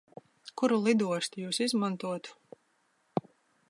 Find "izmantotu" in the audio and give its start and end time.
1.69-2.37